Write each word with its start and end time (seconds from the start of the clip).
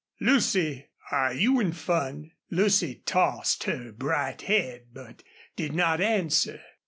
Lucy, 0.19 0.87
are 1.11 1.31
you 1.31 1.59
in 1.59 1.71
fun?" 1.71 2.31
Lucy 2.49 2.95
tossed 3.05 3.65
her 3.65 3.91
bright 3.91 4.41
head, 4.41 4.87
but 4.91 5.21
did 5.55 5.75
not 5.75 6.01
answer. 6.01 6.59